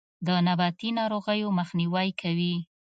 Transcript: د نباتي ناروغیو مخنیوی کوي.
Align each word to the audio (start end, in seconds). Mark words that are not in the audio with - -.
د 0.25 0.27
نباتي 0.45 0.89
ناروغیو 0.99 1.55
مخنیوی 1.59 2.09
کوي. 2.21 2.55